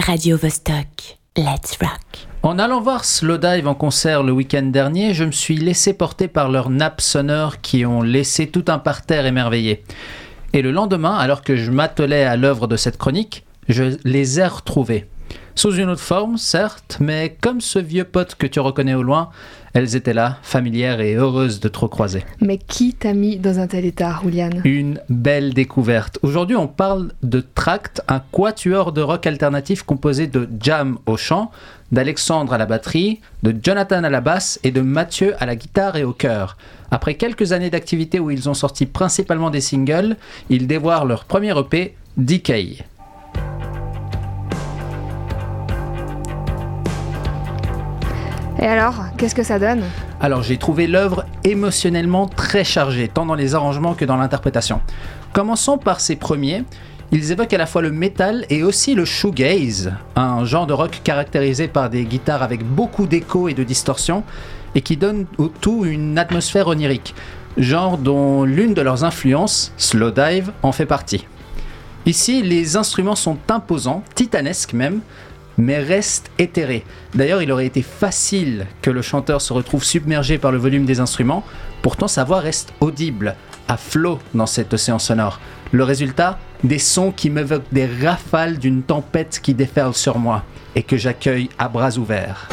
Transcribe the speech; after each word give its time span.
Radio 0.00 0.36
Vostok, 0.36 1.18
let's 1.36 1.78
rock. 1.80 2.26
En 2.42 2.58
allant 2.58 2.80
voir 2.80 3.04
Slowdive 3.04 3.68
en 3.68 3.74
concert 3.74 4.24
le 4.24 4.32
week-end 4.32 4.64
dernier, 4.64 5.14
je 5.14 5.24
me 5.24 5.30
suis 5.30 5.56
laissé 5.56 5.94
porter 5.94 6.26
par 6.26 6.50
leurs 6.50 6.68
nappes 6.68 7.00
sonores 7.00 7.60
qui 7.60 7.86
ont 7.86 8.02
laissé 8.02 8.48
tout 8.48 8.64
un 8.66 8.78
parterre 8.78 9.24
émerveillé. 9.24 9.84
Et 10.52 10.62
le 10.62 10.72
lendemain, 10.72 11.14
alors 11.16 11.42
que 11.42 11.54
je 11.54 11.70
m'attelais 11.70 12.24
à 12.24 12.36
l'œuvre 12.36 12.66
de 12.66 12.76
cette 12.76 12.98
chronique, 12.98 13.44
je 13.68 13.96
les 14.04 14.40
ai 14.40 14.46
retrouvées. 14.46 15.06
Sous 15.56 15.76
une 15.76 15.88
autre 15.88 16.00
forme, 16.00 16.36
certes, 16.36 16.98
mais 17.00 17.36
comme 17.40 17.60
ce 17.60 17.78
vieux 17.78 18.04
pote 18.04 18.34
que 18.34 18.46
tu 18.46 18.58
reconnais 18.58 18.94
au 18.94 19.04
loin, 19.04 19.30
elles 19.72 19.94
étaient 19.94 20.12
là, 20.12 20.38
familières 20.42 21.00
et 21.00 21.14
heureuses 21.14 21.60
de 21.60 21.68
te 21.68 21.78
recroiser. 21.78 22.24
Mais 22.40 22.58
qui 22.58 22.92
t'a 22.92 23.12
mis 23.12 23.38
dans 23.38 23.60
un 23.60 23.68
tel 23.68 23.84
état, 23.84 24.18
Julian 24.22 24.50
Une 24.64 25.00
belle 25.08 25.54
découverte. 25.54 26.18
Aujourd'hui, 26.22 26.56
on 26.56 26.66
parle 26.66 27.12
de 27.22 27.40
Tract, 27.54 28.02
un 28.08 28.20
quatuor 28.32 28.92
de 28.92 29.00
rock 29.00 29.26
alternatif 29.26 29.84
composé 29.84 30.26
de 30.26 30.48
Jam 30.60 30.98
au 31.06 31.16
chant, 31.16 31.52
d'Alexandre 31.92 32.52
à 32.52 32.58
la 32.58 32.66
batterie, 32.66 33.20
de 33.44 33.54
Jonathan 33.62 34.02
à 34.02 34.10
la 34.10 34.20
basse 34.20 34.58
et 34.64 34.72
de 34.72 34.80
Mathieu 34.80 35.34
à 35.38 35.46
la 35.46 35.54
guitare 35.54 35.96
et 35.96 36.04
au 36.04 36.12
chœur. 36.12 36.56
Après 36.90 37.14
quelques 37.14 37.52
années 37.52 37.70
d'activité 37.70 38.18
où 38.18 38.30
ils 38.30 38.48
ont 38.48 38.54
sorti 38.54 38.86
principalement 38.86 39.50
des 39.50 39.60
singles, 39.60 40.16
ils 40.50 40.66
dévoilent 40.66 41.08
leur 41.08 41.24
premier 41.24 41.56
EP, 41.58 41.94
Decay. 42.16 42.78
Et 48.64 48.66
alors, 48.66 48.94
qu'est-ce 49.18 49.34
que 49.34 49.42
ça 49.42 49.58
donne 49.58 49.82
Alors 50.22 50.42
j'ai 50.42 50.56
trouvé 50.56 50.86
l'œuvre 50.86 51.26
émotionnellement 51.44 52.26
très 52.26 52.64
chargée, 52.64 53.08
tant 53.08 53.26
dans 53.26 53.34
les 53.34 53.54
arrangements 53.54 53.92
que 53.92 54.06
dans 54.06 54.16
l'interprétation. 54.16 54.80
Commençons 55.34 55.76
par 55.76 56.00
ces 56.00 56.16
premiers. 56.16 56.64
Ils 57.12 57.30
évoquent 57.30 57.52
à 57.52 57.58
la 57.58 57.66
fois 57.66 57.82
le 57.82 57.92
metal 57.92 58.46
et 58.48 58.62
aussi 58.62 58.94
le 58.94 59.04
shoegaze, 59.04 59.92
un 60.16 60.46
genre 60.46 60.66
de 60.66 60.72
rock 60.72 61.02
caractérisé 61.04 61.68
par 61.68 61.90
des 61.90 62.06
guitares 62.06 62.42
avec 62.42 62.64
beaucoup 62.64 63.06
d'écho 63.06 63.50
et 63.50 63.54
de 63.54 63.64
distorsion, 63.64 64.24
et 64.74 64.80
qui 64.80 64.96
donne 64.96 65.26
au 65.36 65.48
tout 65.48 65.84
une 65.84 66.16
atmosphère 66.16 66.68
onirique, 66.68 67.14
genre 67.58 67.98
dont 67.98 68.44
l'une 68.44 68.72
de 68.72 68.80
leurs 68.80 69.04
influences, 69.04 69.74
Slowdive, 69.76 70.52
en 70.62 70.72
fait 70.72 70.86
partie. 70.86 71.26
Ici, 72.06 72.42
les 72.42 72.78
instruments 72.78 73.14
sont 73.14 73.36
imposants, 73.50 74.02
titanesques 74.14 74.72
même, 74.72 75.00
mais 75.58 75.78
restent 75.78 76.30
éthérés. 76.38 76.84
D'ailleurs, 77.14 77.42
il 77.42 77.52
aurait 77.52 77.66
été 77.66 77.82
facile 77.82 78.66
que 78.82 78.90
le 78.90 79.02
chanteur 79.02 79.40
se 79.40 79.52
retrouve 79.52 79.84
submergé 79.84 80.38
par 80.38 80.52
le 80.52 80.58
volume 80.58 80.84
des 80.84 81.00
instruments, 81.00 81.44
pourtant 81.82 82.08
sa 82.08 82.24
voix 82.24 82.40
reste 82.40 82.72
audible, 82.80 83.36
à 83.68 83.76
flot 83.76 84.18
dans 84.34 84.46
cet 84.46 84.74
océan 84.74 84.98
sonore. 84.98 85.40
Le 85.72 85.84
résultat 85.84 86.38
Des 86.62 86.78
sons 86.78 87.12
qui 87.12 87.30
m'évoquent 87.30 87.72
des 87.72 87.86
rafales 87.86 88.58
d'une 88.58 88.82
tempête 88.82 89.40
qui 89.42 89.54
déferle 89.54 89.94
sur 89.94 90.18
moi 90.18 90.44
et 90.74 90.82
que 90.82 90.96
j'accueille 90.96 91.50
à 91.58 91.68
bras 91.68 91.96
ouverts. 91.98 92.48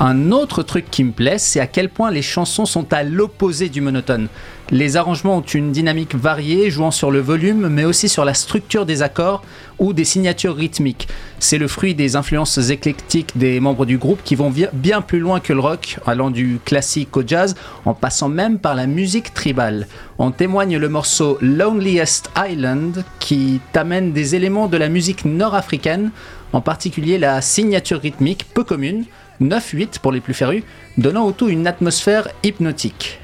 Un 0.00 0.30
autre 0.30 0.62
truc 0.62 0.92
qui 0.92 1.02
me 1.02 1.10
plaît, 1.10 1.38
c'est 1.38 1.58
à 1.58 1.66
quel 1.66 1.88
point 1.88 2.12
les 2.12 2.22
chansons 2.22 2.66
sont 2.66 2.92
à 2.92 3.02
l'opposé 3.02 3.68
du 3.68 3.80
monotone. 3.80 4.28
Les 4.70 4.96
arrangements 4.96 5.38
ont 5.38 5.40
une 5.40 5.72
dynamique 5.72 6.14
variée, 6.14 6.70
jouant 6.70 6.92
sur 6.92 7.10
le 7.10 7.18
volume, 7.18 7.68
mais 7.68 7.84
aussi 7.84 8.08
sur 8.08 8.24
la 8.24 8.34
structure 8.34 8.86
des 8.86 9.02
accords 9.02 9.42
ou 9.80 9.92
des 9.92 10.04
signatures 10.04 10.54
rythmiques. 10.54 11.08
C'est 11.40 11.58
le 11.58 11.66
fruit 11.66 11.96
des 11.96 12.14
influences 12.14 12.58
éclectiques 12.70 13.32
des 13.36 13.58
membres 13.58 13.86
du 13.86 13.98
groupe 13.98 14.20
qui 14.22 14.36
vont 14.36 14.52
bien 14.72 15.00
plus 15.00 15.18
loin 15.18 15.40
que 15.40 15.52
le 15.52 15.60
rock, 15.60 15.98
allant 16.06 16.30
du 16.30 16.60
classique 16.64 17.16
au 17.16 17.26
jazz, 17.26 17.56
en 17.84 17.94
passant 17.94 18.28
même 18.28 18.60
par 18.60 18.76
la 18.76 18.86
musique 18.86 19.34
tribale. 19.34 19.88
En 20.18 20.30
témoigne 20.30 20.76
le 20.76 20.88
morceau 20.88 21.38
Loneliest 21.40 22.30
Island, 22.36 23.04
qui 23.18 23.60
t'amène 23.72 24.12
des 24.12 24.36
éléments 24.36 24.68
de 24.68 24.76
la 24.76 24.88
musique 24.88 25.24
nord-africaine, 25.24 26.12
en 26.52 26.60
particulier 26.60 27.18
la 27.18 27.40
signature 27.40 28.00
rythmique 28.00 28.46
peu 28.54 28.64
commune, 28.64 29.04
9-8 29.40 30.00
pour 30.00 30.12
les 30.12 30.20
plus 30.20 30.34
férus, 30.34 30.64
donnant 30.96 31.26
au 31.26 31.32
tout 31.32 31.48
une 31.48 31.66
atmosphère 31.66 32.28
hypnotique. 32.42 33.20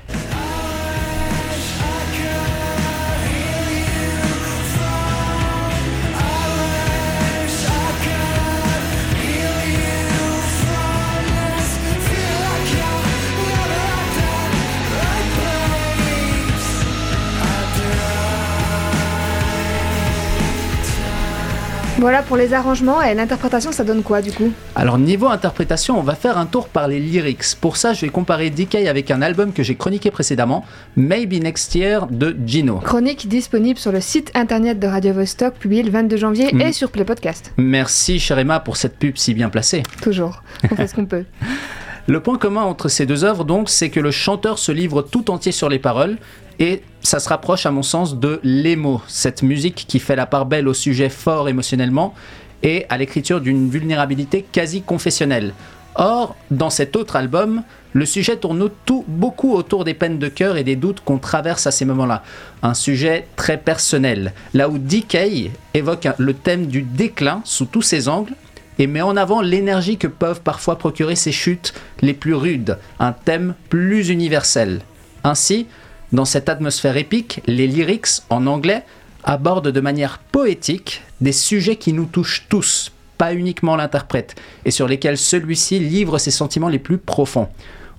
Voilà 22.04 22.20
pour 22.20 22.36
les 22.36 22.52
arrangements 22.52 23.00
et 23.00 23.14
l'interprétation, 23.14 23.72
ça 23.72 23.82
donne 23.82 24.02
quoi 24.02 24.20
du 24.20 24.30
coup? 24.30 24.52
Alors 24.74 24.98
niveau 24.98 25.28
interprétation, 25.28 25.98
on 25.98 26.02
va 26.02 26.14
faire 26.14 26.36
un 26.36 26.44
tour 26.44 26.68
par 26.68 26.86
les 26.86 27.00
lyrics. 27.00 27.56
Pour 27.58 27.78
ça, 27.78 27.94
je 27.94 28.02
vais 28.02 28.10
comparer 28.10 28.50
Decay 28.50 28.88
avec 28.88 29.10
un 29.10 29.22
album 29.22 29.54
que 29.54 29.62
j'ai 29.62 29.74
chroniqué 29.74 30.10
précédemment, 30.10 30.66
Maybe 30.96 31.42
Next 31.42 31.74
Year 31.74 32.06
de 32.08 32.36
Gino. 32.46 32.74
Chronique 32.80 33.26
disponible 33.26 33.78
sur 33.78 33.90
le 33.90 34.02
site 34.02 34.30
internet 34.34 34.78
de 34.78 34.86
Radio 34.86 35.14
Vostok, 35.14 35.54
publié 35.54 35.82
le 35.82 35.90
22 35.90 36.18
janvier 36.18 36.50
Mm. 36.52 36.60
et 36.60 36.72
sur 36.74 36.90
Play 36.90 37.06
Podcast. 37.06 37.54
Merci 37.56 38.18
cher 38.18 38.38
Emma 38.38 38.60
pour 38.60 38.76
cette 38.76 38.98
pub 38.98 39.16
si 39.16 39.32
bien 39.32 39.48
placée. 39.48 39.82
Toujours, 40.02 40.42
on 40.70 40.76
fait 40.76 40.86
ce 40.88 40.94
qu'on 40.94 41.06
peut. 41.06 41.24
Le 42.06 42.20
point 42.20 42.36
commun 42.36 42.62
entre 42.62 42.88
ces 42.88 43.06
deux 43.06 43.24
œuvres, 43.24 43.44
donc, 43.44 43.70
c'est 43.70 43.88
que 43.88 44.00
le 44.00 44.10
chanteur 44.10 44.58
se 44.58 44.72
livre 44.72 45.00
tout 45.00 45.30
entier 45.30 45.52
sur 45.52 45.70
les 45.70 45.78
paroles, 45.78 46.18
et 46.58 46.82
ça 47.00 47.18
se 47.18 47.30
rapproche, 47.30 47.64
à 47.64 47.70
mon 47.70 47.82
sens, 47.82 48.18
de 48.18 48.40
l'émo, 48.42 49.00
cette 49.08 49.42
musique 49.42 49.86
qui 49.88 49.98
fait 49.98 50.14
la 50.14 50.26
part 50.26 50.44
belle 50.44 50.68
au 50.68 50.74
sujet 50.74 51.08
fort 51.08 51.48
émotionnellement 51.48 52.14
et 52.62 52.84
à 52.90 52.98
l'écriture 52.98 53.40
d'une 53.40 53.70
vulnérabilité 53.70 54.44
quasi 54.52 54.82
confessionnelle. 54.82 55.54
Or, 55.94 56.36
dans 56.50 56.70
cet 56.70 56.94
autre 56.94 57.16
album, 57.16 57.62
le 57.94 58.04
sujet 58.04 58.36
tourne 58.36 58.68
tout 58.84 59.04
beaucoup 59.08 59.54
autour 59.54 59.84
des 59.84 59.94
peines 59.94 60.18
de 60.18 60.28
cœur 60.28 60.56
et 60.56 60.64
des 60.64 60.76
doutes 60.76 61.00
qu'on 61.00 61.18
traverse 61.18 61.66
à 61.66 61.70
ces 61.70 61.84
moments-là. 61.84 62.22
Un 62.62 62.74
sujet 62.74 63.28
très 63.36 63.56
personnel, 63.56 64.34
là 64.52 64.68
où 64.68 64.76
Decay 64.76 65.52
évoque 65.72 66.08
le 66.18 66.34
thème 66.34 66.66
du 66.66 66.82
déclin 66.82 67.40
sous 67.44 67.66
tous 67.66 67.82
ses 67.82 68.08
angles, 68.08 68.34
et 68.78 68.86
met 68.86 69.02
en 69.02 69.16
avant 69.16 69.40
l'énergie 69.40 69.98
que 69.98 70.06
peuvent 70.06 70.40
parfois 70.40 70.78
procurer 70.78 71.16
ces 71.16 71.32
chutes 71.32 71.74
les 72.00 72.14
plus 72.14 72.34
rudes, 72.34 72.78
un 72.98 73.12
thème 73.12 73.54
plus 73.68 74.08
universel. 74.08 74.80
Ainsi, 75.22 75.66
dans 76.12 76.24
cette 76.24 76.48
atmosphère 76.48 76.96
épique, 76.96 77.40
les 77.46 77.66
lyrics 77.66 78.22
en 78.30 78.46
anglais 78.46 78.84
abordent 79.24 79.68
de 79.68 79.80
manière 79.80 80.18
poétique 80.18 81.02
des 81.20 81.32
sujets 81.32 81.76
qui 81.76 81.92
nous 81.92 82.06
touchent 82.06 82.46
tous, 82.48 82.92
pas 83.18 83.34
uniquement 83.34 83.76
l'interprète, 83.76 84.36
et 84.64 84.70
sur 84.70 84.86
lesquels 84.86 85.18
celui-ci 85.18 85.78
livre 85.78 86.18
ses 86.18 86.30
sentiments 86.30 86.68
les 86.68 86.78
plus 86.78 86.98
profonds. 86.98 87.48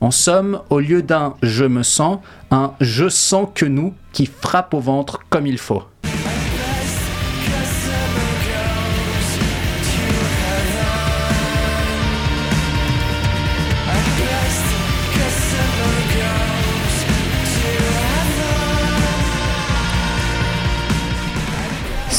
En 0.02 0.12
somme, 0.12 0.62
au 0.70 0.80
lieu 0.80 1.02
d'un 1.02 1.36
je 1.42 1.66
me 1.66 1.84
sens, 1.84 2.20
un 2.52 2.74
je 2.80 3.10
sens 3.10 3.48
que 3.56 3.66
nous 3.66 3.94
qui 4.12 4.26
frappe 4.26 4.74
au 4.74 4.80
ventre 4.80 5.20
comme 5.30 5.48
il 5.48 5.58
faut. 5.58 5.84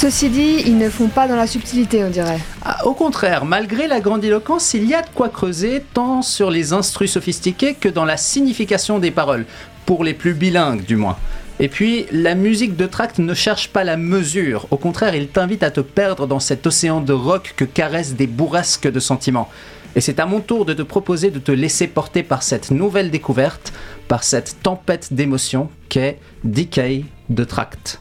Ceci 0.09 0.29
dit, 0.29 0.63
ils 0.65 0.79
ne 0.79 0.89
font 0.89 1.09
pas 1.09 1.27
dans 1.27 1.35
la 1.35 1.49
subtilité, 1.49 2.05
on 2.05 2.11
dirait. 2.11 2.39
Ah, 2.65 2.87
Au 2.87 2.95
contraire, 2.95 3.45
malgré 3.45 3.89
la 3.89 3.99
grandiloquence, 3.99 4.73
il 4.73 4.85
y 4.85 4.95
a 4.95 5.03
de 5.03 5.09
quoi 5.13 5.29
creuser 5.29 5.83
tant 5.95 6.23
sur 6.23 6.49
les 6.49 6.73
instrus 6.73 7.11
sophistiqués 7.11 7.75
que 7.75 7.89
dans 7.89 8.05
la 8.05 8.17
signification 8.17 9.01
des 9.01 9.11
paroles, 9.11 9.47
pour 9.85 10.05
les 10.05 10.15
plus 10.15 10.33
bilingues 10.33 10.85
du 10.85 10.95
moins. 10.95 11.17
Et 11.59 11.67
puis, 11.67 12.07
la 12.13 12.37
musique 12.37 12.77
de 12.77 12.87
tract 12.87 13.19
ne 13.19 13.35
cherche 13.35 13.71
pas 13.71 13.83
la 13.83 13.97
mesure, 13.97 14.69
au 14.71 14.77
contraire, 14.77 15.17
il 15.17 15.27
t'invite 15.27 15.65
à 15.65 15.73
te 15.73 15.81
perdre 15.81 16.29
dans 16.29 16.39
cet 16.39 16.69
océan 16.69 17.01
de 17.01 17.13
rock 17.13 17.55
que 17.57 17.65
caressent 17.65 18.15
des 18.15 18.29
bourrasques 18.29 18.89
de 18.89 19.01
sentiments. 19.01 19.49
Et 19.97 20.01
c'est 20.01 20.21
à 20.21 20.27
mon 20.27 20.39
tour 20.39 20.67
de 20.67 20.73
te 20.73 20.83
proposer 20.83 21.33
de 21.33 21.41
te 21.41 21.51
laisser 21.51 21.89
porter 21.89 22.23
par 22.23 22.45
cette 22.45 22.71
nouvelle 22.71 23.11
découverte, 23.11 23.73
par 24.07 24.23
cette 24.23 24.63
tempête 24.63 25.13
d'émotions 25.13 25.69
qu'est 25.89 26.21
Decay 26.45 27.07
de 27.29 27.43
Tract. 27.43 27.99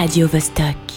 Radio 0.00 0.26
Vostok. 0.26 0.89